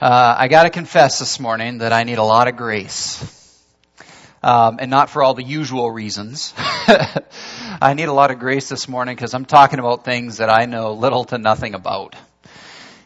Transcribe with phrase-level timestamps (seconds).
[0.00, 3.20] Uh, I got to confess this morning that I need a lot of grace.
[4.44, 6.54] Um, and not for all the usual reasons.
[6.56, 10.66] I need a lot of grace this morning because I'm talking about things that I
[10.66, 12.14] know little to nothing about.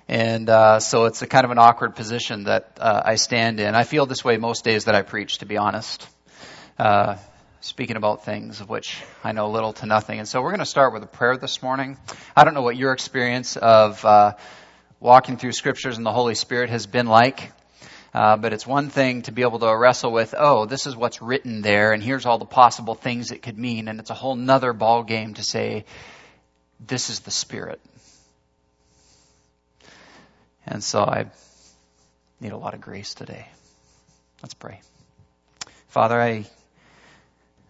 [0.07, 3.75] And uh, so it's a kind of an awkward position that uh, I stand in.
[3.75, 6.07] I feel this way most days that I preach, to be honest.
[6.79, 7.17] Uh,
[7.63, 10.19] speaking about things of which I know little to nothing.
[10.19, 11.97] And so we're going to start with a prayer this morning.
[12.37, 14.35] I don't know what your experience of uh,
[15.03, 17.53] walking through scriptures and the Holy Spirit has been like.
[18.15, 21.21] Uh, but it's one thing to be able to wrestle with, oh, this is what's
[21.21, 24.37] written there, and here's all the possible things it could mean, and it's a whole
[24.37, 25.87] nother ball game to say,
[26.79, 27.81] this is the Spirit.
[30.67, 31.27] And so I
[32.39, 33.49] need a lot of grace today.
[34.43, 34.81] Let's pray.
[35.89, 36.47] Father, I,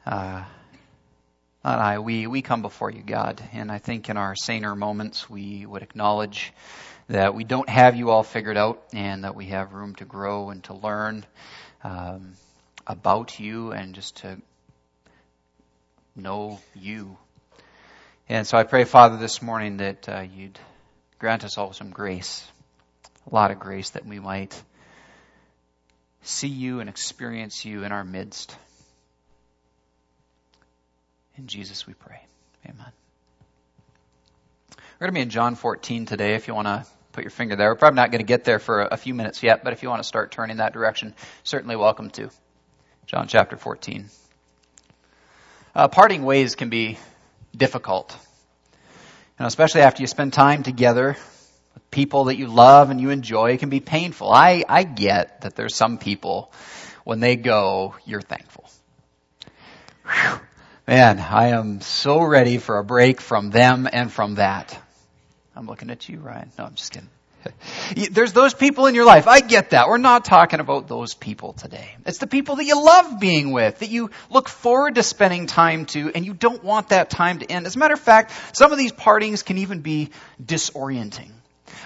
[0.05, 0.43] uh,
[1.65, 5.31] and I, we, we come before you, God, and I think in our saner moments
[5.31, 6.53] we would acknowledge
[7.09, 10.51] that we don't have you all figured out and that we have room to grow
[10.51, 11.25] and to learn
[11.85, 12.33] um,
[12.87, 14.39] about you and just to
[16.17, 17.17] know you.
[18.29, 20.59] And so I pray, Father, this morning that uh, you'd
[21.19, 22.47] grant us all some grace,
[23.31, 24.61] a lot of grace that we might
[26.23, 28.57] see you and experience you in our midst.
[31.37, 32.21] In Jesus we pray.
[32.67, 32.93] Amen.
[35.03, 37.57] We're going to be in John 14 today if you want to put your finger
[37.57, 37.71] there.
[37.71, 39.89] We're probably not going to get there for a few minutes yet, but if you
[39.89, 42.31] want to start turning that direction, certainly welcome to.
[43.07, 44.09] John chapter 14.
[45.75, 47.01] Uh, parting ways can be
[47.53, 48.17] difficult.
[49.41, 51.17] Know, especially after you spend time together
[51.75, 54.31] with people that you love and you enjoy, it can be painful.
[54.31, 56.53] I, I get that there's some people,
[57.03, 58.71] when they go, you're thankful.
[60.05, 60.39] Whew.
[60.87, 64.79] Man, I am so ready for a break from them and from that.
[65.55, 66.51] I'm looking at you, Ryan.
[66.59, 67.11] No, I'm just kidding.
[68.11, 69.27] There's those people in your life.
[69.27, 69.89] I get that.
[69.89, 71.97] We're not talking about those people today.
[72.07, 75.87] It's the people that you love being with, that you look forward to spending time
[75.87, 77.67] to, and you don't want that time to end.
[77.67, 80.11] As a matter of fact, some of these partings can even be
[80.43, 81.31] disorienting.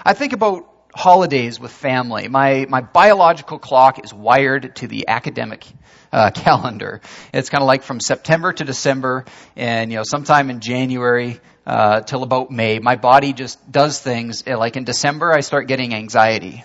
[0.05, 2.27] I think about holidays with family.
[2.27, 5.65] My, my biological clock is wired to the academic
[6.11, 7.01] uh, calendar.
[7.33, 11.99] It's kind of like from September to December, and you know, sometime in January uh,
[11.99, 14.41] till about May, my body just does things.
[14.47, 16.63] Uh, like in December, I start getting anxiety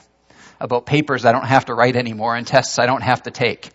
[0.61, 3.71] about papers I don't have to write anymore and tests I don't have to take.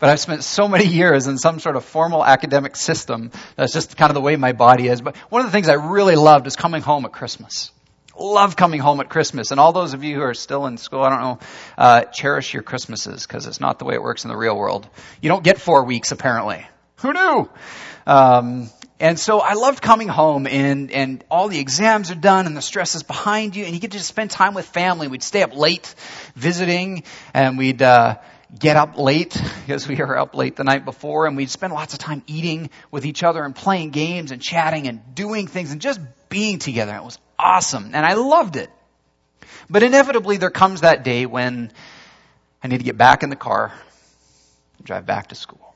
[0.00, 3.30] But I've spent so many years in some sort of formal academic system.
[3.54, 5.00] That's just kind of the way my body is.
[5.00, 7.70] But one of the things I really loved is coming home at Christmas
[8.16, 9.50] love coming home at Christmas.
[9.50, 11.38] And all those of you who are still in school, I don't know,
[11.76, 14.88] uh, cherish your Christmases because it's not the way it works in the real world.
[15.20, 16.64] You don't get four weeks apparently.
[16.98, 17.50] Who knew?
[18.06, 22.56] Um, and so I loved coming home and, and all the exams are done and
[22.56, 25.08] the stress is behind you and you get to spend time with family.
[25.08, 25.94] We'd stay up late
[26.36, 28.18] visiting and we'd, uh,
[28.56, 31.92] get up late because we were up late the night before and we'd spend lots
[31.92, 35.80] of time eating with each other and playing games and chatting and doing things and
[35.80, 36.94] just being together.
[36.94, 38.70] It was awesome and I loved it.
[39.68, 41.72] But inevitably there comes that day when
[42.62, 43.72] I need to get back in the car
[44.78, 45.74] and drive back to school.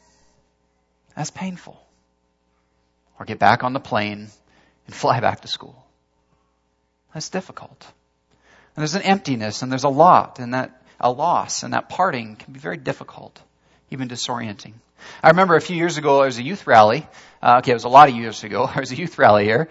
[1.17, 1.83] That's painful.
[3.19, 4.29] Or get back on the plane
[4.87, 5.85] and fly back to school.
[7.15, 7.87] That's difficult.
[8.77, 12.37] And there's an emptiness and there's a lot and that, a loss and that parting
[12.37, 13.41] can be very difficult,
[13.91, 14.75] even disorienting.
[15.23, 17.07] I remember a few years ago, there was a youth rally.
[17.43, 18.67] Uh, okay, it was a lot of years ago.
[18.73, 19.69] There was a youth rally here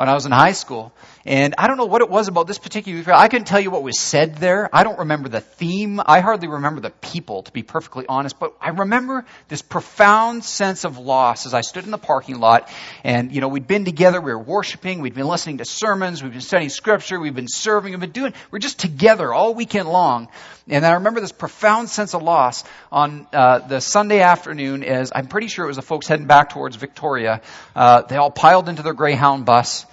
[0.00, 0.94] when I was in high school.
[1.26, 3.12] And I don't know what it was about this particular.
[3.12, 4.70] I couldn't tell you what was said there.
[4.72, 6.00] I don't remember the theme.
[6.02, 8.38] I hardly remember the people, to be perfectly honest.
[8.38, 12.72] But I remember this profound sense of loss as I stood in the parking lot.
[13.04, 14.22] And, you know, we'd been together.
[14.22, 15.02] We were worshiping.
[15.02, 16.22] We'd been listening to sermons.
[16.22, 17.20] We've been studying scripture.
[17.20, 17.92] We've been serving.
[17.92, 20.28] We've been doing, we're just together all weekend long.
[20.66, 25.26] And I remember this profound sense of loss on uh, the Sunday afternoon as I'm
[25.26, 27.42] pretty sure it was the folks heading back towards Victoria.
[27.76, 29.84] Uh, they all piled into their Greyhound bus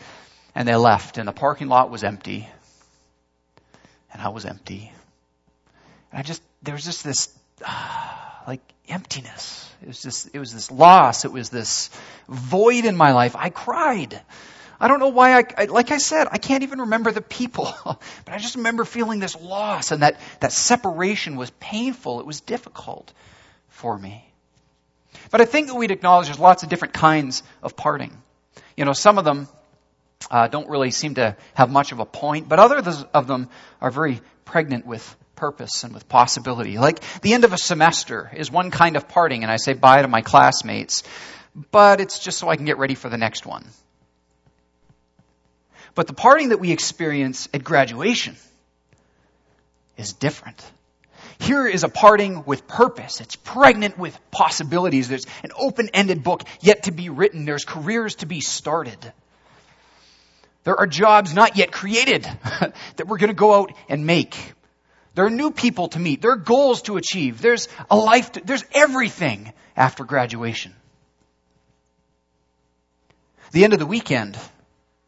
[0.58, 2.50] and they left, and the parking lot was empty.
[4.12, 4.92] And I was empty.
[6.12, 7.30] And I just, there was just this,
[7.64, 8.18] uh,
[8.48, 9.72] like, emptiness.
[9.84, 11.26] It was just, it was this loss.
[11.26, 11.92] It was this
[12.28, 13.36] void in my life.
[13.36, 14.20] I cried.
[14.80, 17.72] I don't know why I, I, like I said, I can't even remember the people,
[17.86, 22.20] but I just remember feeling this loss and that, that separation was painful.
[22.20, 23.14] It was difficult
[23.70, 24.28] for me.
[25.30, 28.18] But I think that we'd acknowledge there's lots of different kinds of parting.
[28.76, 29.48] You know, some of them
[30.30, 33.50] uh, don't really seem to have much of a point, but others of them
[33.82, 36.78] are very pregnant with purpose and with possibility.
[36.78, 40.02] Like the end of a semester is one kind of parting, and I say bye
[40.02, 41.04] to my classmates,
[41.72, 43.66] but it's just so I can get ready for the next one.
[45.96, 48.36] But the parting that we experience at graduation
[49.98, 50.64] is different.
[51.40, 53.22] Here is a parting with purpose.
[53.22, 55.08] It's pregnant with possibilities.
[55.08, 57.46] There's an open-ended book yet to be written.
[57.46, 59.14] There's careers to be started.
[60.68, 62.24] There are jobs not yet created
[62.98, 64.36] that we're going to go out and make.
[65.16, 66.22] There are new people to meet.
[66.22, 67.42] There are goals to achieve.
[67.42, 70.76] There's a life, to, there's everything after graduation.
[73.54, 74.38] The end of the weekend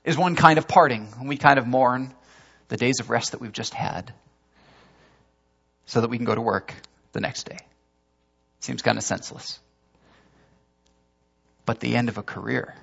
[0.05, 2.13] is one kind of parting, and we kind of mourn
[2.69, 4.13] the days of rest that we've just had
[5.87, 6.73] so that we can go to work
[7.11, 7.57] the next day.
[8.61, 9.59] Seems kind of senseless.
[11.65, 12.75] But the end of a career,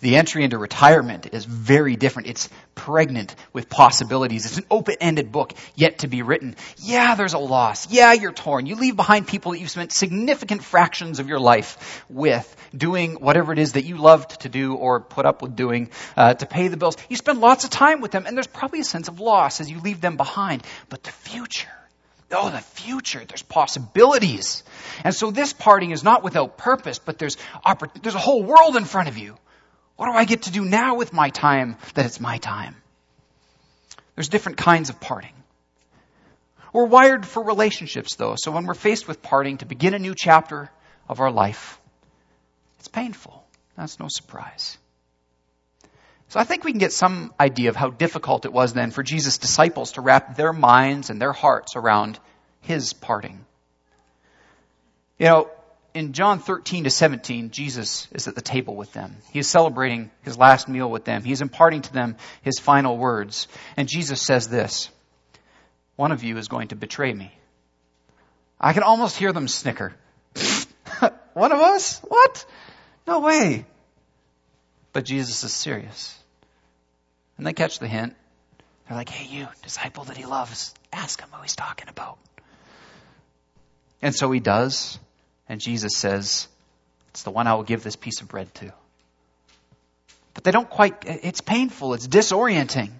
[0.00, 2.28] the entry into retirement is very different.
[2.28, 4.44] It's pregnant with possibilities.
[4.46, 6.56] It's an open-ended book yet to be written.
[6.78, 7.90] Yeah, there's a loss.
[7.90, 8.66] Yeah, you're torn.
[8.66, 13.52] You leave behind people that you've spent significant fractions of your life with doing whatever
[13.52, 16.68] it is that you loved to do or put up with doing uh, to pay
[16.68, 16.96] the bills.
[17.08, 19.70] You spend lots of time with them and there's probably a sense of loss as
[19.70, 20.62] you leave them behind.
[20.88, 21.68] But the future,
[22.32, 23.22] Oh, the future.
[23.26, 24.62] There's possibilities.
[25.02, 27.36] And so this parting is not without purpose, but there's,
[27.66, 29.36] oppor- there's a whole world in front of you.
[30.00, 32.74] What do I get to do now with my time that it's my time?
[34.14, 35.34] There's different kinds of parting.
[36.72, 40.14] We're wired for relationships though, so when we're faced with parting to begin a new
[40.16, 40.70] chapter
[41.06, 41.78] of our life,
[42.78, 43.44] it's painful.
[43.76, 44.78] That's no surprise.
[46.28, 49.02] So I think we can get some idea of how difficult it was then for
[49.02, 52.18] Jesus' disciples to wrap their minds and their hearts around
[52.62, 53.44] his parting.
[55.18, 55.50] You know,
[55.94, 59.16] in John 13 to 17, Jesus is at the table with them.
[59.32, 61.24] He is celebrating his last meal with them.
[61.24, 63.48] He is imparting to them his final words.
[63.76, 64.88] And Jesus says this
[65.96, 67.32] One of you is going to betray me.
[68.60, 69.94] I can almost hear them snicker.
[71.34, 72.00] One of us?
[72.00, 72.44] What?
[73.06, 73.64] No way.
[74.92, 76.16] But Jesus is serious.
[77.38, 78.14] And they catch the hint.
[78.86, 82.18] They're like, hey, you, disciple that he loves, ask him who he's talking about.
[84.02, 84.98] And so he does.
[85.50, 86.46] And Jesus says,
[87.08, 88.72] It's the one I will give this piece of bread to.
[90.32, 92.92] But they don't quite, it's painful, it's disorienting.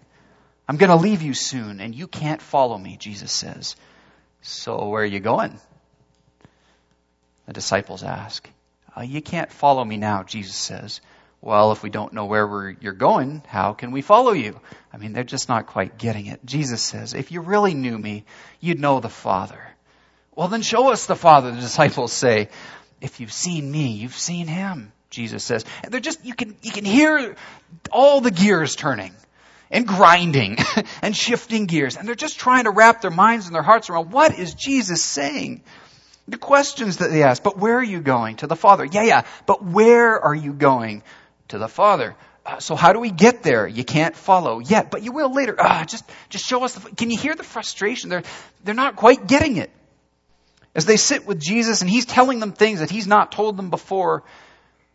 [0.69, 3.77] I'm going to leave you soon, and you can't follow me, Jesus says.
[4.43, 5.61] So where are you going?
[7.47, 8.51] The disciples ask.
[8.97, 11.01] Uh, you can't follow me now, Jesus says.
[11.41, 14.61] Well, if we don't know where you're going, how can we follow you?
[14.93, 16.45] I mean, they're just not quite getting it.
[16.45, 18.25] Jesus says, if you really knew me,
[18.59, 19.70] you'd know the Father.
[20.41, 22.49] Well, then show us the Father, the disciples say.
[23.03, 25.67] If you've seen me, you've seen him, Jesus says.
[25.85, 27.37] And they're just, you can, you can hear
[27.93, 29.13] all the gears turning
[29.71, 30.57] and grinding
[31.03, 31.99] and shifting gears.
[31.99, 35.05] And they're just trying to wrap their minds and their hearts around what is Jesus
[35.05, 35.63] saying?
[36.27, 38.37] The questions that they ask, but where are you going?
[38.37, 38.87] To the Father.
[38.87, 41.03] Yeah, yeah, but where are you going?
[41.49, 42.17] To the Father.
[42.47, 43.69] Uh, so how do we get there?
[43.69, 45.55] You can't follow yet, but you will later.
[45.59, 48.09] Ah, just, just show us the, can you hear the frustration?
[48.09, 48.23] They're,
[48.65, 49.71] they're not quite getting it.
[50.75, 53.71] As they sit with Jesus and he's telling them things that he's not told them
[53.71, 54.23] before,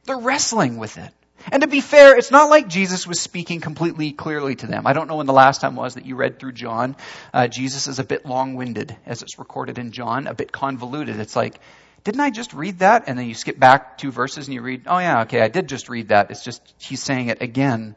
[0.06, 1.12] they're wrestling with it.
[1.51, 4.88] And to be fair, it's not like Jesus was speaking completely clearly to them.
[4.88, 6.95] I don't know when the last time was that you read through John.
[7.33, 11.19] Uh, Jesus is a bit long-winded, as it's recorded in John, a bit convoluted.
[11.19, 11.60] It's like,
[12.04, 13.04] didn't I just read that?
[13.07, 15.68] And then you skip back two verses and you read, oh yeah, okay, I did
[15.68, 16.31] just read that.
[16.31, 17.95] It's just, he's saying it again.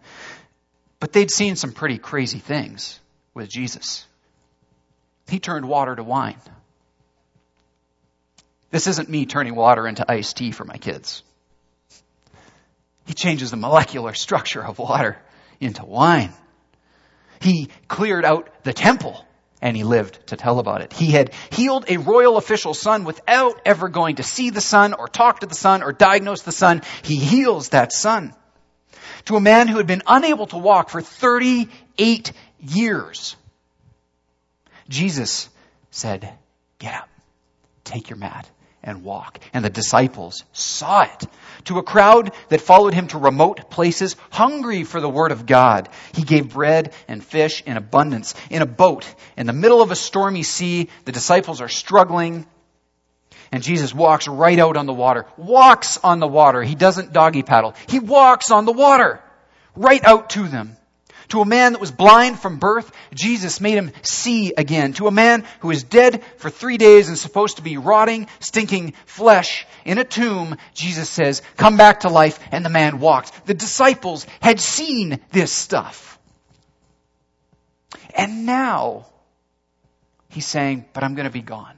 [1.00, 2.98] But they'd seen some pretty crazy things
[3.34, 4.04] with Jesus.
[5.28, 6.40] He turned water to wine.
[8.70, 11.22] This isn't me turning water into iced tea for my kids.
[13.06, 15.18] He changes the molecular structure of water
[15.60, 16.32] into wine.
[17.40, 19.24] He cleared out the temple
[19.60, 20.92] and he lived to tell about it.
[20.92, 25.08] He had healed a royal official's son without ever going to see the son or
[25.08, 26.82] talk to the son or diagnose the son.
[27.02, 28.34] He heals that son.
[29.24, 33.36] To a man who had been unable to walk for 38 years,
[34.88, 35.48] Jesus
[35.90, 36.32] said,
[36.78, 37.08] get up,
[37.84, 38.48] take your mat,
[38.82, 39.40] and walk.
[39.52, 41.26] And the disciples saw it.
[41.64, 45.88] To a crowd that followed him to remote places, hungry for the word of God,
[46.12, 48.34] he gave bread and fish in abundance.
[48.50, 52.46] In a boat, in the middle of a stormy sea, the disciples are struggling.
[53.50, 55.26] And Jesus walks right out on the water.
[55.36, 56.62] Walks on the water.
[56.62, 57.74] He doesn't doggy paddle.
[57.88, 59.22] He walks on the water.
[59.74, 60.76] Right out to them.
[61.28, 64.94] To a man that was blind from birth, Jesus made him see again.
[64.94, 68.94] To a man who is dead for three days and supposed to be rotting, stinking
[69.04, 73.46] flesh in a tomb, Jesus says, come back to life, and the man walked.
[73.46, 76.18] The disciples had seen this stuff.
[78.14, 79.06] And now,
[80.30, 81.74] he's saying, but I'm going to be gone.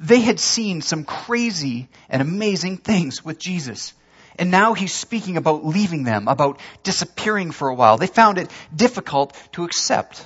[0.00, 3.94] They had seen some crazy and amazing things with Jesus.
[4.38, 7.96] And now he's speaking about leaving them, about disappearing for a while.
[7.96, 10.24] They found it difficult to accept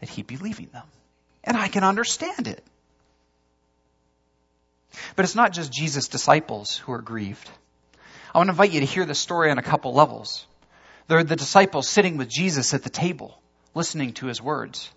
[0.00, 0.86] that he'd be leaving them.
[1.42, 2.64] And I can understand it.
[5.16, 7.48] But it's not just Jesus' disciples who are grieved.
[8.34, 10.46] I want to invite you to hear the story on a couple levels.
[11.08, 13.40] There are the disciples sitting with Jesus at the table,
[13.74, 14.88] listening to his words.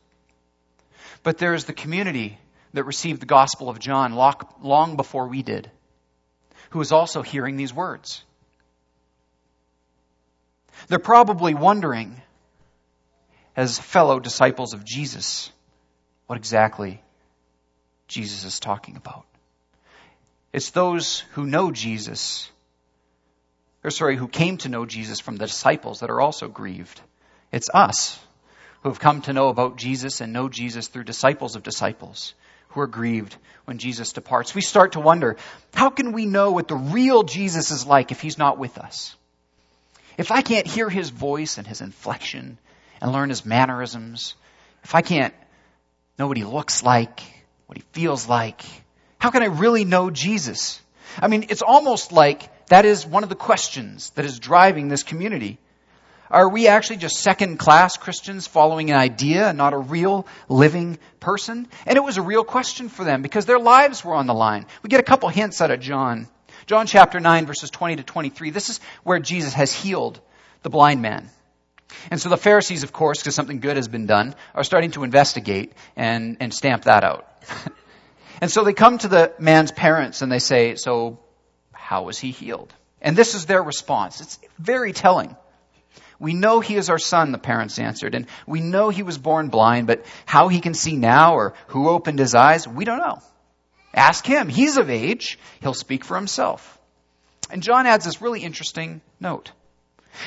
[1.23, 2.37] But there is the community
[2.73, 5.71] that received the Gospel of John long before we did,
[6.73, 8.23] who is also hearing these words.
[10.87, 12.19] They're probably wondering,
[13.55, 15.51] as fellow disciples of Jesus,
[16.25, 16.99] what exactly
[18.07, 19.23] Jesus is talking about.
[20.51, 22.49] It's those who know Jesus,
[23.83, 26.99] or sorry, who came to know Jesus from the disciples that are also grieved.
[27.51, 28.19] It's us
[28.81, 32.33] who have come to know about Jesus and know Jesus through disciples of disciples
[32.73, 34.53] who are grieved when Jesus departs.
[34.53, 35.37] We start to wonder,
[35.73, 39.15] how can we know what the real Jesus is like if he's not with us?
[40.17, 42.57] If I can't hear his voice and his inflection
[43.01, 44.35] and learn his mannerisms,
[44.83, 45.33] if I can't
[46.17, 47.21] know what he looks like,
[47.67, 48.61] what he feels like,
[49.17, 50.81] how can I really know Jesus?
[51.19, 55.03] I mean, it's almost like that is one of the questions that is driving this
[55.03, 55.59] community.
[56.29, 60.97] Are we actually just second class Christians following an idea and not a real living
[61.19, 61.67] person?
[61.85, 64.65] And it was a real question for them because their lives were on the line.
[64.81, 66.27] We get a couple hints out of John.
[66.65, 68.49] John chapter 9 verses 20 to 23.
[68.49, 70.19] This is where Jesus has healed
[70.63, 71.29] the blind man.
[72.09, 75.03] And so the Pharisees, of course, because something good has been done, are starting to
[75.03, 77.27] investigate and, and stamp that out.
[78.41, 81.19] and so they come to the man's parents and they say, so
[81.71, 82.73] how was he healed?
[83.01, 84.21] And this is their response.
[84.21, 85.35] It's very telling.
[86.23, 89.49] We know he is our son, the parents answered, and we know he was born
[89.49, 93.19] blind, but how he can see now or who opened his eyes, we don't know.
[93.93, 94.47] Ask him.
[94.47, 95.37] He's of age.
[95.61, 96.79] He'll speak for himself.
[97.51, 99.51] And John adds this really interesting note.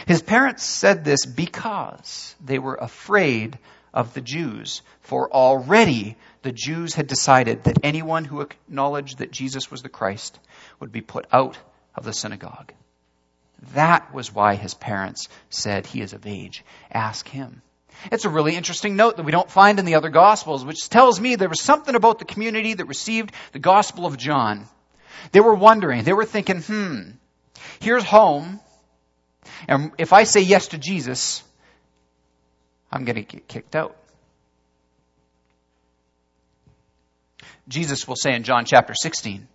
[0.07, 3.59] His parents said this because they were afraid
[3.95, 9.71] of the Jews, for already the Jews had decided that anyone who acknowledged that Jesus
[9.71, 10.38] was the Christ
[10.79, 11.57] would be put out
[11.95, 12.75] of the synagogue.
[13.75, 16.65] That was why his parents said he is of age.
[16.91, 17.63] Ask him.
[18.13, 21.19] It's a really interesting note that we don't find in the other gospels, which tells
[21.21, 24.67] me there was something about the community that received the gospel of John.
[25.33, 27.11] They were wondering, they were thinking, hmm,
[27.81, 28.61] here's home,
[29.67, 31.43] and if I say yes to Jesus,
[32.93, 33.97] I'm going to get kicked out.
[37.69, 39.49] Jesus will say in John chapter 16,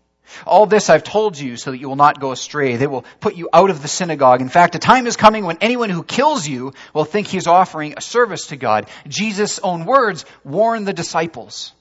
[0.45, 2.75] all this I've told you so that you will not go astray.
[2.75, 4.41] They will put you out of the synagogue.
[4.41, 7.95] In fact, a time is coming when anyone who kills you will think he's offering
[7.97, 8.88] a service to God.
[9.07, 11.73] Jesus' own words warn the disciples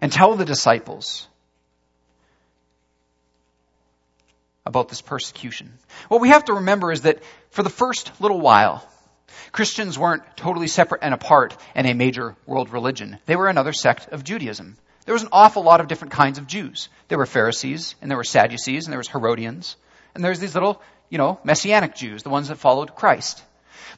[0.00, 1.26] and tell the disciples
[4.66, 5.72] about this persecution.
[6.08, 8.86] What we have to remember is that for the first little while,
[9.52, 13.18] Christians weren't totally separate and apart in a major world religion.
[13.26, 14.76] They were another sect of Judaism.
[15.04, 16.88] There was an awful lot of different kinds of Jews.
[17.08, 19.76] There were Pharisees, and there were Sadducees, and there was Herodians,
[20.14, 23.42] and there's these little, you know, Messianic Jews, the ones that followed Christ.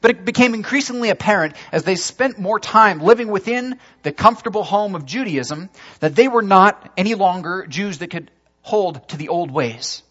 [0.01, 4.95] But it became increasingly apparent as they spent more time living within the comfortable home
[4.95, 8.31] of Judaism that they were not any longer Jews that could
[8.63, 10.03] hold to the old ways.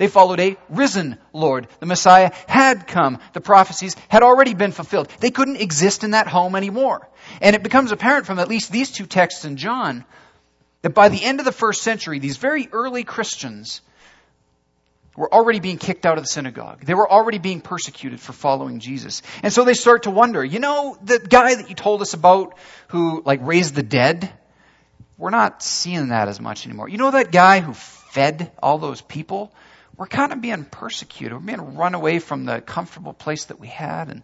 [0.00, 1.68] They followed a risen Lord.
[1.78, 3.18] The Messiah had come.
[3.34, 5.10] The prophecies had already been fulfilled.
[5.20, 7.06] They couldn't exist in that home anymore.
[7.42, 10.06] And it becomes apparent from at least these two texts in John
[10.80, 13.82] that by the end of the first century, these very early Christians
[15.16, 16.82] were already being kicked out of the synagogue.
[16.82, 19.20] They were already being persecuted for following Jesus.
[19.42, 22.56] And so they start to wonder, you know, the guy that you told us about
[22.88, 24.32] who like raised the dead?
[25.18, 26.88] We're not seeing that as much anymore.
[26.88, 29.52] You know that guy who fed all those people?
[30.00, 31.34] We're kind of being persecuted.
[31.34, 34.08] We're being run away from the comfortable place that we had.
[34.08, 34.22] And,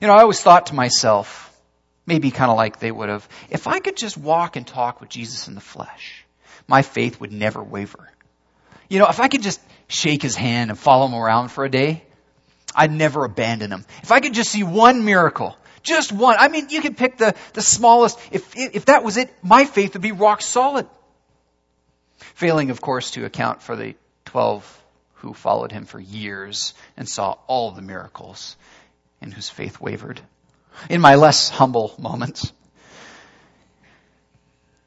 [0.00, 1.52] you know, I always thought to myself,
[2.06, 5.10] maybe kind of like they would have, if I could just walk and talk with
[5.10, 6.24] Jesus in the flesh,
[6.68, 8.08] my faith would never waver.
[8.88, 11.68] You know, if I could just shake his hand and follow him around for a
[11.68, 12.04] day,
[12.72, 13.84] I'd never abandon him.
[14.04, 17.34] If I could just see one miracle, just one, I mean, you could pick the,
[17.54, 20.86] the smallest, if, if that was it, my faith would be rock solid.
[22.16, 23.94] Failing, of course, to account for the
[24.26, 28.56] 12 who followed him for years and saw all the miracles
[29.20, 30.20] and whose faith wavered.
[30.90, 32.52] In my less humble moments,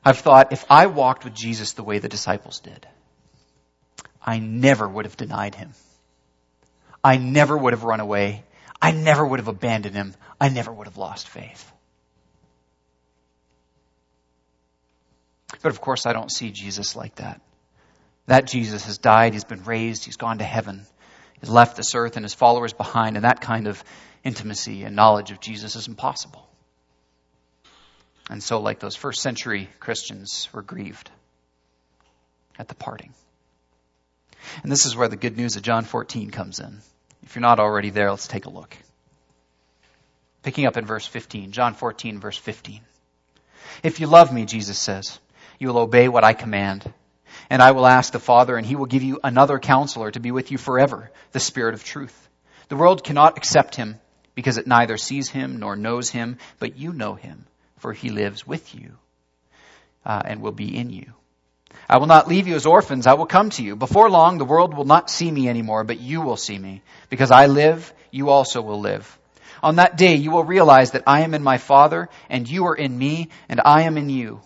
[0.04, 2.88] I've thought if I walked with Jesus the way the disciples did,
[4.22, 5.74] I never would have denied him.
[7.04, 8.44] I never would have run away.
[8.82, 10.14] I never would have abandoned him.
[10.40, 11.72] I never would have lost faith.
[15.62, 17.42] But of course, I don't see Jesus like that.
[18.28, 20.86] That Jesus has died, he's been raised, he's gone to heaven,
[21.40, 23.84] he's left this earth and his followers behind, and that kind of
[24.24, 26.48] intimacy and knowledge of Jesus is impossible.
[28.30, 31.10] And so, like those first century Christians, were grieved
[32.60, 33.14] at the parting.
[34.64, 36.80] And this is where the good news of John 14 comes in.
[37.24, 38.76] If you're not already there, let's take a look.
[40.44, 42.82] Picking up in verse 15, John 14, verse 15.
[43.84, 45.20] If you love me, Jesus says,
[45.60, 46.92] you will obey what I command.
[47.50, 50.32] And I will ask the Father, and he will give you another counselor to be
[50.32, 52.30] with you forever, the Spirit of truth.
[52.70, 54.00] The world cannot accept him
[54.36, 57.46] because it neither sees him nor knows him, but you know him,
[57.78, 58.92] for he lives with you
[60.06, 61.14] uh, and will be in you.
[61.90, 63.08] I will not leave you as orphans.
[63.08, 63.76] I will come to you.
[63.76, 66.82] Before long, the world will not see me anymore, but you will see me.
[67.10, 69.18] Because I live, you also will live.
[69.64, 72.76] On that day, you will realize that I am in my Father, and you are
[72.76, 74.42] in me, and I am in you.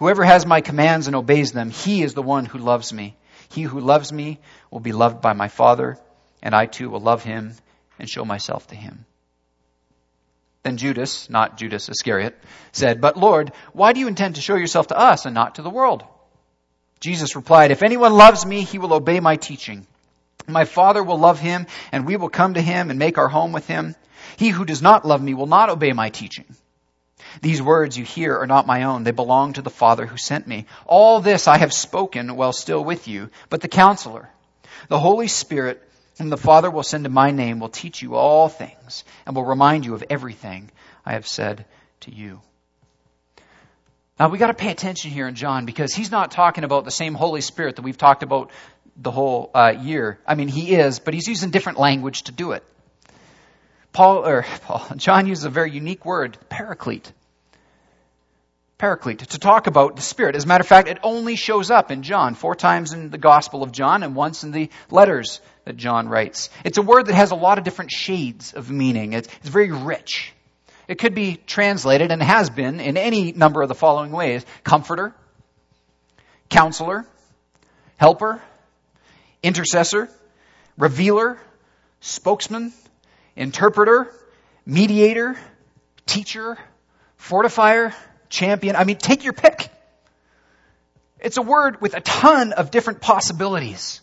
[0.00, 3.18] Whoever has my commands and obeys them, he is the one who loves me.
[3.50, 4.38] He who loves me
[4.70, 5.98] will be loved by my Father,
[6.42, 7.52] and I too will love him
[7.98, 9.04] and show myself to him.
[10.62, 12.34] Then Judas, not Judas Iscariot,
[12.72, 15.62] said, But Lord, why do you intend to show yourself to us and not to
[15.62, 16.02] the world?
[17.00, 19.86] Jesus replied, If anyone loves me, he will obey my teaching.
[20.48, 23.52] My Father will love him, and we will come to him and make our home
[23.52, 23.94] with him.
[24.38, 26.46] He who does not love me will not obey my teaching.
[27.42, 29.04] These words you hear are not my own.
[29.04, 30.66] They belong to the Father who sent me.
[30.86, 34.28] All this I have spoken while still with you, but the counselor,
[34.88, 35.82] the Holy Spirit,
[36.18, 39.44] whom the Father will send in my name, will teach you all things and will
[39.44, 40.70] remind you of everything
[41.04, 41.64] I have said
[42.00, 42.40] to you.
[44.18, 46.90] Now we got to pay attention here in John because he's not talking about the
[46.90, 48.50] same Holy Spirit that we've talked about
[48.96, 50.18] the whole uh, year.
[50.26, 52.62] I mean, he is, but he's using different language to do it.
[53.92, 57.10] Paul or Paul, John uses a very unique word, paraclete.
[58.80, 60.34] Paraclete to talk about the Spirit.
[60.34, 63.18] As a matter of fact, it only shows up in John four times in the
[63.18, 66.48] Gospel of John and once in the letters that John writes.
[66.64, 69.12] It's a word that has a lot of different shades of meaning.
[69.12, 70.32] It's, it's very rich.
[70.88, 75.14] It could be translated, and has been, in any number of the following ways comforter,
[76.48, 77.04] counselor,
[77.98, 78.40] helper,
[79.42, 80.08] intercessor,
[80.78, 81.38] revealer,
[82.00, 82.72] spokesman,
[83.36, 84.10] interpreter,
[84.64, 85.36] mediator,
[86.06, 86.56] teacher,
[87.18, 87.94] fortifier,
[88.30, 88.76] champion.
[88.76, 89.70] I mean, take your pick.
[91.18, 94.00] It's a word with a ton of different possibilities.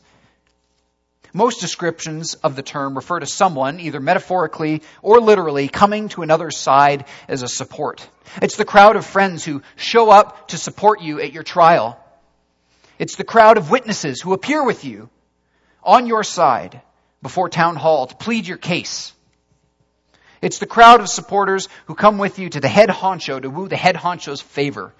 [1.33, 6.57] Most descriptions of the term refer to someone, either metaphorically or literally, coming to another's
[6.57, 8.07] side as a support.
[8.41, 11.99] It's the crowd of friends who show up to support you at your trial.
[12.99, 15.09] It's the crowd of witnesses who appear with you
[15.83, 16.81] on your side
[17.21, 19.13] before town hall to plead your case.
[20.41, 23.67] It's the crowd of supporters who come with you to the head honcho to woo
[23.67, 24.93] the head honcho's favor.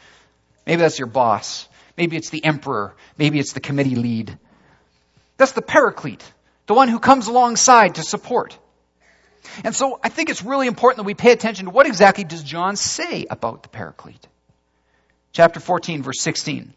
[0.66, 1.68] Maybe that's your boss.
[1.96, 2.96] Maybe it's the emperor.
[3.18, 4.38] Maybe it's the committee lead.
[5.38, 6.24] That's the paraclete,
[6.66, 8.58] the one who comes alongside to support.
[9.64, 12.44] And so I think it's really important that we pay attention to what exactly does
[12.44, 14.28] John say about the paraclete.
[15.32, 16.74] Chapter 14, verse 16.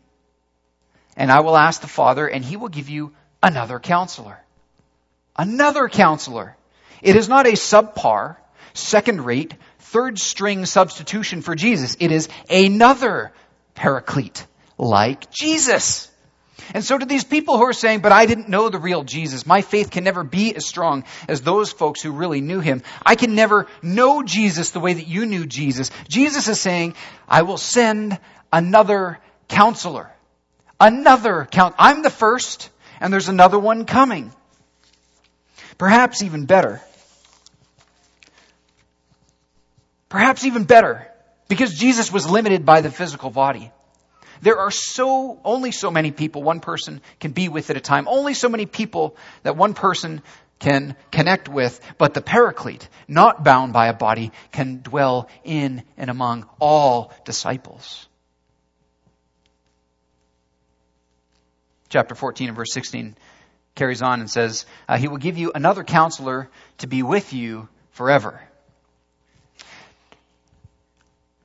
[1.16, 4.38] And I will ask the Father, and he will give you another counselor.
[5.36, 6.56] Another counselor.
[7.02, 8.36] It is not a subpar,
[8.80, 11.96] second rate, third string substitution for Jesus.
[12.00, 13.32] It is another
[13.74, 14.46] paraclete,
[14.78, 16.10] like Jesus.
[16.74, 19.46] And so to these people who are saying, but I didn't know the real Jesus,
[19.46, 22.82] my faith can never be as strong as those folks who really knew him.
[23.04, 25.90] I can never know Jesus the way that you knew Jesus.
[26.08, 26.94] Jesus is saying,
[27.28, 28.18] I will send
[28.52, 30.10] another counselor.
[30.78, 31.74] Another count.
[31.78, 34.32] I'm the first, and there's another one coming.
[35.76, 36.80] Perhaps even better.
[40.10, 41.06] Perhaps even better,
[41.48, 43.70] because Jesus was limited by the physical body.
[44.42, 48.08] There are so, only so many people one person can be with at a time.
[48.08, 50.22] Only so many people that one person
[50.58, 56.10] can connect with, but the paraclete, not bound by a body, can dwell in and
[56.10, 58.08] among all disciples.
[61.88, 63.16] Chapter 14 and verse 16
[63.76, 67.68] carries on and says, uh, He will give you another counselor to be with you
[67.92, 68.40] forever.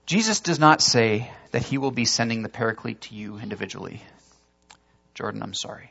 [0.06, 4.02] Jesus does not say that he will be sending the paraclete to you individually.
[5.16, 5.90] Jordan, I'm sorry.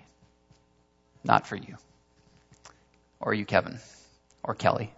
[1.25, 1.77] Not for you.
[3.19, 3.79] Or you, Kevin.
[4.43, 4.93] Or Kelly.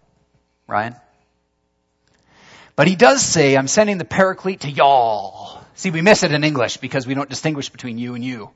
[0.66, 0.96] Ryan.
[2.74, 5.62] But he does say, I'm sending the paraclete to y'all.
[5.76, 8.50] See, we miss it in English because we don't distinguish between you and you.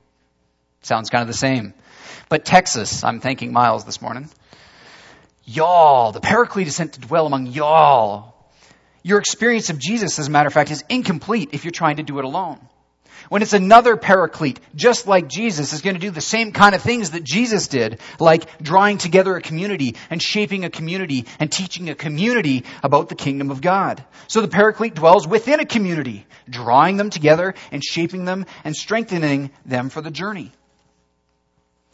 [0.82, 1.72] Sounds kind of the same.
[2.28, 4.28] But Texas, I'm thanking Miles this morning.
[5.44, 8.29] Y'all, the paraclete is sent to dwell among y'all.
[9.02, 12.02] Your experience of Jesus, as a matter of fact, is incomplete if you're trying to
[12.02, 12.58] do it alone.
[13.28, 16.82] When it's another paraclete, just like Jesus, is going to do the same kind of
[16.82, 21.90] things that Jesus did, like drawing together a community and shaping a community and teaching
[21.90, 24.02] a community about the kingdom of God.
[24.26, 29.50] So the paraclete dwells within a community, drawing them together and shaping them and strengthening
[29.66, 30.50] them for the journey.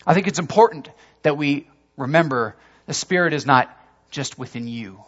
[0.07, 0.89] I think it's important
[1.23, 3.69] that we remember the Spirit is not
[4.11, 5.01] just within you.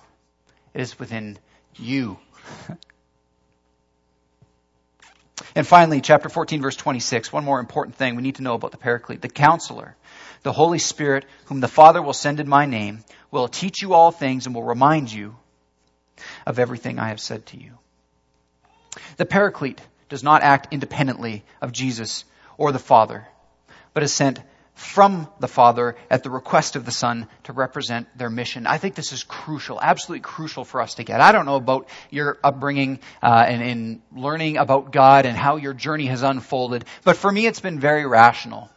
[0.75, 1.39] It is within
[1.77, 2.19] you.
[5.55, 8.71] And finally, chapter 14, verse 26, one more important thing we need to know about
[8.71, 9.21] the Paraclete.
[9.21, 9.97] The counselor,
[10.43, 14.11] the Holy Spirit, whom the Father will send in my name, will teach you all
[14.11, 15.37] things and will remind you
[16.47, 17.79] of everything I have said to you.
[19.17, 22.25] The Paraclete does not act independently of Jesus
[22.57, 23.27] or the Father,
[23.95, 24.41] but is sent
[24.79, 28.65] from the Father at the request of the Son to represent their mission.
[28.65, 31.21] I think this is crucial, absolutely crucial for us to get.
[31.21, 35.75] I don't know about your upbringing uh, and in learning about God and how your
[35.75, 38.71] journey has unfolded, but for me it's been very rational.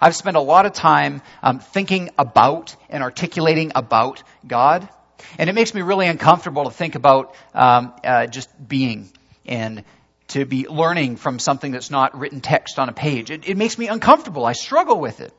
[0.00, 4.88] I've spent a lot of time um, thinking about and articulating about God,
[5.38, 9.10] and it makes me really uncomfortable to think about um, uh, just being
[9.44, 9.82] and
[10.28, 13.32] to be learning from something that's not written text on a page.
[13.32, 14.46] It, it makes me uncomfortable.
[14.46, 15.32] I struggle with it.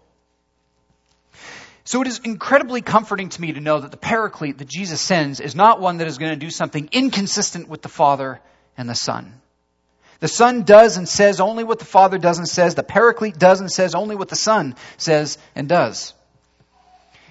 [1.89, 5.39] So it is incredibly comforting to me to know that the paraclete that Jesus sends
[5.39, 8.39] is not one that is going to do something inconsistent with the Father
[8.78, 9.34] and the Son.
[10.19, 12.75] The Son does and says only what the Father does and says.
[12.75, 16.13] The paraclete does and says only what the Son says and does.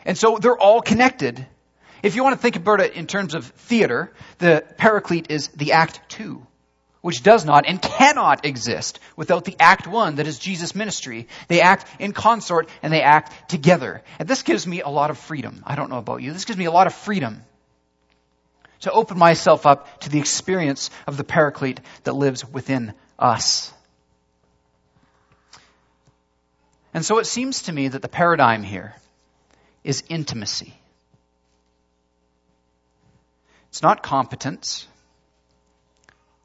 [0.04, 1.46] And so they're all connected.
[2.02, 5.70] If you want to think about it in terms of theater, the paraclete is the
[5.70, 6.44] act two
[7.00, 11.28] which does not and cannot exist without the act one that is Jesus' ministry.
[11.46, 14.02] They act in consort and they act together.
[14.18, 15.62] And this gives me a lot of freedom.
[15.66, 16.32] I don't know about you.
[16.32, 17.42] This gives me a lot of freedom
[18.80, 23.72] to open myself up to the experience of the paraclete that lives within us.
[26.94, 28.94] And so it seems to me that the paradigm here
[29.84, 30.74] is intimacy.
[33.68, 34.86] It's not competence.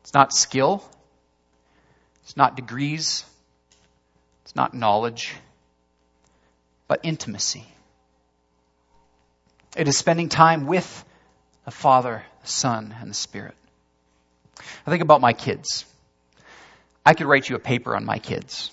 [0.03, 0.83] It's not skill.
[2.23, 3.25] It's not degrees.
[4.43, 5.33] It's not knowledge.
[6.87, 7.65] But intimacy.
[9.77, 11.05] It is spending time with
[11.65, 13.55] the Father, the Son, and the Spirit.
[14.85, 15.85] I think about my kids.
[17.05, 18.71] I could write you a paper on my kids.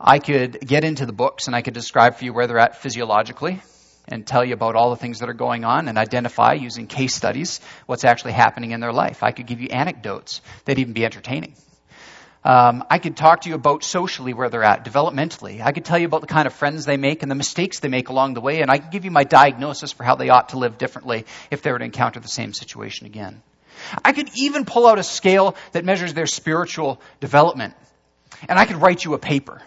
[0.00, 2.82] I could get into the books and I could describe for you where they're at
[2.82, 3.62] physiologically
[4.08, 7.14] and tell you about all the things that are going on and identify using case
[7.14, 9.22] studies what's actually happening in their life.
[9.22, 11.54] I could give you anecdotes that'd even be entertaining.
[12.44, 15.62] Um, I could talk to you about socially where they're at, developmentally.
[15.62, 17.88] I could tell you about the kind of friends they make and the mistakes they
[17.88, 20.50] make along the way, and I could give you my diagnosis for how they ought
[20.50, 23.42] to live differently if they were to encounter the same situation again.
[24.04, 27.74] I could even pull out a scale that measures their spiritual development,
[28.46, 29.62] and I could write you a paper.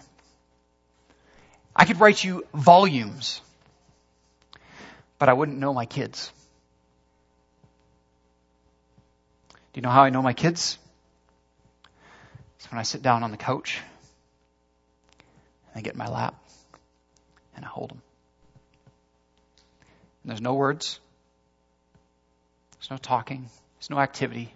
[1.74, 3.40] I could write you volumes
[5.18, 6.32] but I wouldn't know my kids.
[9.50, 10.78] Do you know how I know my kids?
[12.56, 13.80] It's when I sit down on the couch
[15.68, 16.34] and I get in my lap
[17.54, 18.02] and I hold them.
[20.22, 21.00] And there's no words,
[22.78, 24.54] there's no talking, there's no activity.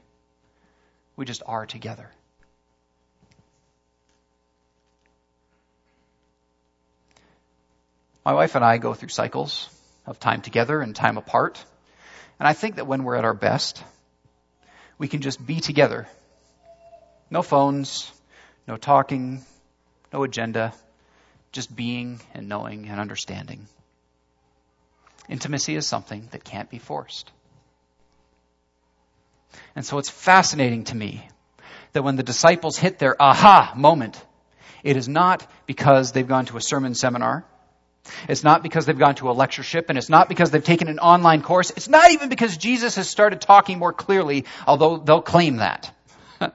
[1.16, 2.10] We just are together.
[8.24, 9.68] My wife and I go through cycles
[10.06, 11.64] of time together and time apart.
[12.38, 13.82] And I think that when we're at our best,
[14.98, 16.08] we can just be together.
[17.30, 18.10] No phones,
[18.66, 19.42] no talking,
[20.12, 20.72] no agenda,
[21.52, 23.66] just being and knowing and understanding.
[25.28, 27.30] Intimacy is something that can't be forced.
[29.76, 31.26] And so it's fascinating to me
[31.92, 34.20] that when the disciples hit their aha moment,
[34.82, 37.44] it is not because they've gone to a sermon seminar
[38.28, 40.98] it's not because they've gone to a lectureship, and it's not because they've taken an
[40.98, 41.70] online course.
[41.70, 45.94] It's not even because Jesus has started talking more clearly, although they'll claim that.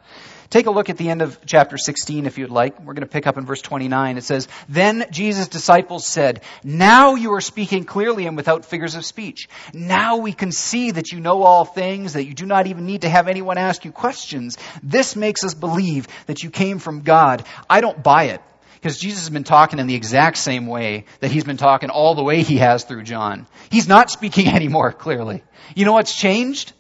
[0.49, 2.79] Take a look at the end of chapter 16 if you'd like.
[2.79, 4.17] We're going to pick up in verse 29.
[4.17, 9.03] It says, Then Jesus' disciples said, Now you are speaking clearly and without figures of
[9.03, 9.49] speech.
[9.73, 13.01] Now we can see that you know all things, that you do not even need
[13.01, 14.57] to have anyone ask you questions.
[14.81, 17.43] This makes us believe that you came from God.
[17.69, 18.41] I don't buy it.
[18.81, 22.15] Because Jesus has been talking in the exact same way that he's been talking all
[22.15, 23.47] the way he has through John.
[23.69, 25.43] He's not speaking anymore, clearly.
[25.75, 26.73] You know what's changed?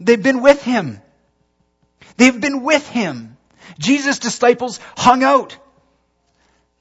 [0.00, 1.00] They've been with him.
[2.16, 3.36] They've been with him.
[3.78, 5.56] Jesus' disciples hung out.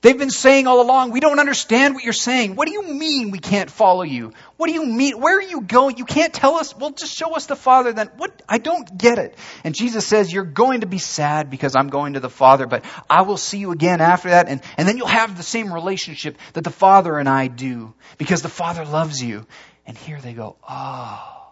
[0.01, 2.55] They've been saying all along, we don't understand what you're saying.
[2.55, 4.31] What do you mean we can't follow you?
[4.55, 5.19] What do you mean?
[5.19, 5.97] Where are you going?
[5.97, 6.73] You can't tell us.
[6.73, 8.09] Well, just show us the Father then.
[8.15, 8.41] What?
[8.47, 9.35] I don't get it.
[9.65, 12.85] And Jesus says, you're going to be sad because I'm going to the Father, but
[13.09, 14.47] I will see you again after that.
[14.47, 18.41] And, and then you'll have the same relationship that the Father and I do because
[18.41, 19.45] the Father loves you.
[19.85, 21.51] And here they go, oh,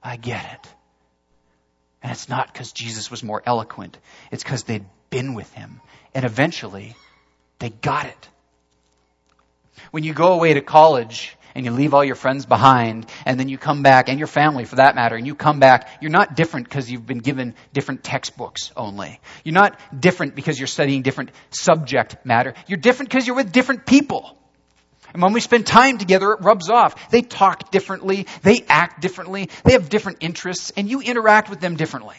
[0.00, 0.74] I get it.
[2.04, 3.98] And it's not because Jesus was more eloquent.
[4.30, 5.80] It's because they'd been with him.
[6.14, 6.94] And eventually,
[7.64, 8.28] they got it.
[9.90, 13.48] When you go away to college and you leave all your friends behind and then
[13.48, 16.36] you come back and your family for that matter and you come back, you're not
[16.36, 19.18] different because you've been given different textbooks only.
[19.44, 22.52] You're not different because you're studying different subject matter.
[22.66, 24.36] You're different because you're with different people.
[25.14, 27.08] And when we spend time together, it rubs off.
[27.08, 28.26] They talk differently.
[28.42, 29.48] They act differently.
[29.64, 32.16] They have different interests and you interact with them differently.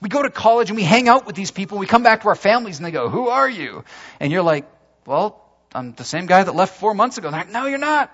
[0.00, 1.78] We go to college and we hang out with these people.
[1.78, 3.84] We come back to our families and they go, who are you?
[4.20, 4.66] And you're like,
[5.06, 5.40] well,
[5.74, 7.30] I'm the same guy that left four months ago.
[7.30, 8.12] they're like, no, you're not.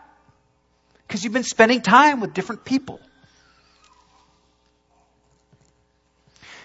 [1.06, 3.00] Because you've been spending time with different people.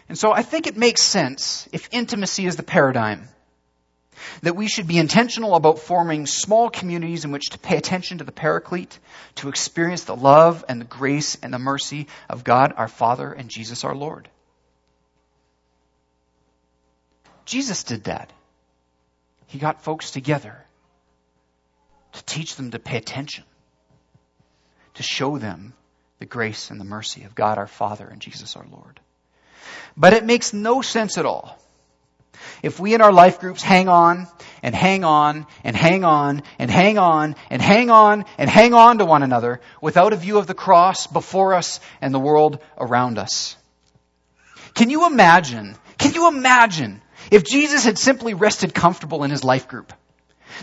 [0.07, 3.27] And so I think it makes sense if intimacy is the paradigm
[4.43, 8.23] that we should be intentional about forming small communities in which to pay attention to
[8.23, 8.99] the paraclete,
[9.35, 13.49] to experience the love and the grace and the mercy of God our Father and
[13.49, 14.29] Jesus our Lord.
[17.45, 18.31] Jesus did that.
[19.47, 20.63] He got folks together
[22.13, 23.43] to teach them to pay attention,
[24.95, 25.73] to show them
[26.19, 28.99] the grace and the mercy of God our Father and Jesus our Lord.
[29.95, 31.59] But it makes no sense at all
[32.61, 34.27] if we in our life groups hang on
[34.63, 38.97] and hang on and hang on and hang on and hang on and hang on
[38.97, 43.17] to one another without a view of the cross before us and the world around
[43.17, 43.55] us.
[44.73, 45.75] Can you imagine?
[45.97, 47.01] Can you imagine
[47.31, 49.93] if Jesus had simply rested comfortable in his life group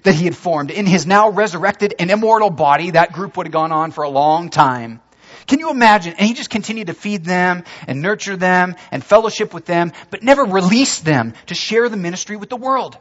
[0.05, 3.53] that he had formed in his now resurrected and immortal body, that group would have
[3.53, 5.01] gone on for a long time.
[5.46, 6.14] Can you imagine?
[6.16, 10.22] And he just continued to feed them and nurture them and fellowship with them, but
[10.22, 12.96] never released them to share the ministry with the world.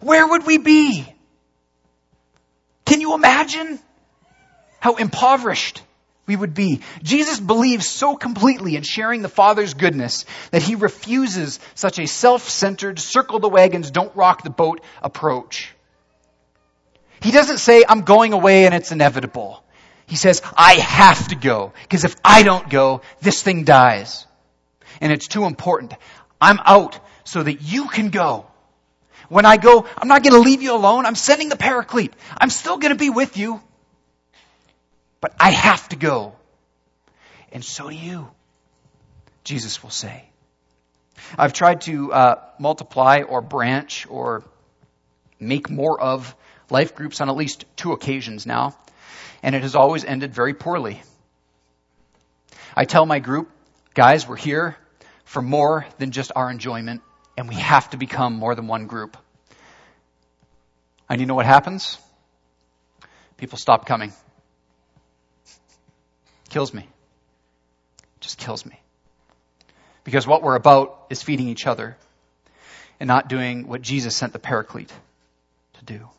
[0.00, 1.06] Where would we be?
[2.84, 3.78] Can you imagine
[4.80, 5.82] how impoverished
[6.26, 6.80] we would be.
[7.02, 12.98] Jesus believes so completely in sharing the Father's goodness that he refuses such a self-centered,
[12.98, 15.74] circle the wagons, don't rock the boat approach.
[17.20, 19.64] He doesn't say, I'm going away and it's inevitable.
[20.06, 24.26] He says, I have to go, because if I don't go, this thing dies.
[25.00, 25.94] And it's too important.
[26.40, 28.46] I'm out so that you can go.
[29.28, 31.06] When I go, I'm not going to leave you alone.
[31.06, 32.12] I'm sending the paraclete.
[32.36, 33.60] I'm still going to be with you.
[35.22, 36.34] But I have to go.
[37.52, 38.28] And so do you,
[39.44, 40.28] Jesus will say.
[41.38, 44.42] I've tried to uh, multiply or branch or
[45.38, 46.34] make more of
[46.70, 48.76] life groups on at least two occasions now,
[49.42, 51.00] and it has always ended very poorly.
[52.74, 53.48] I tell my group,
[53.94, 54.76] guys, we're here
[55.24, 57.00] for more than just our enjoyment,
[57.38, 59.16] and we have to become more than one group.
[61.08, 61.98] And you know what happens?
[63.36, 64.12] People stop coming.
[66.52, 66.86] Kills me.
[68.20, 68.78] Just kills me.
[70.04, 71.96] Because what we're about is feeding each other
[73.00, 74.92] and not doing what Jesus sent the paraclete
[75.78, 76.10] to do.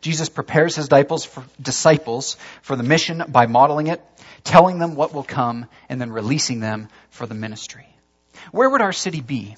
[0.00, 4.02] Jesus prepares his disciples for, the mission by modeling it,
[4.42, 7.86] telling them what will come, and then releasing them for the ministry.
[8.50, 9.54] Where would our city be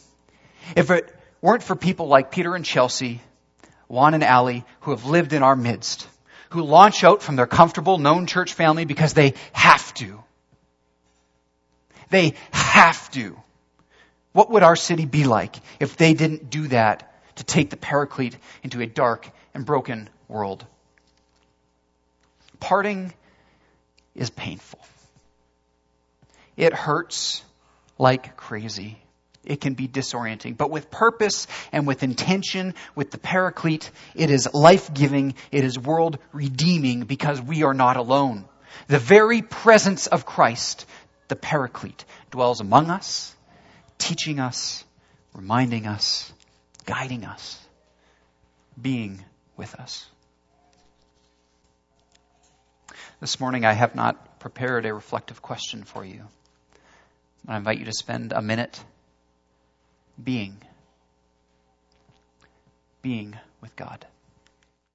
[0.76, 3.22] if it weren't for people like Peter and Chelsea,
[3.88, 6.06] Juan and Allie, who have lived in our midst?
[6.54, 10.22] Who launch out from their comfortable, known church family because they have to.
[12.10, 13.36] They have to.
[14.30, 18.36] What would our city be like if they didn't do that to take the paraclete
[18.62, 20.64] into a dark and broken world?
[22.60, 23.12] Parting
[24.14, 24.78] is painful.
[26.56, 27.42] It hurts
[27.98, 29.03] like crazy
[29.46, 30.56] it can be disorienting.
[30.56, 37.02] But with purpose and with intention, with the paraclete, it is life-giving, it is world-redeeming
[37.04, 38.44] because we are not alone.
[38.88, 40.86] The very presence of Christ,
[41.28, 43.34] the paraclete, dwells among us,
[43.98, 44.84] teaching us,
[45.32, 46.32] reminding us,
[46.84, 47.60] guiding us,
[48.80, 49.24] being
[49.56, 50.06] with us.
[53.20, 56.22] This morning I have not prepared a reflective question for you.
[57.46, 58.82] I invite you to spend a minute
[60.22, 60.56] being.
[63.02, 64.06] Being with God.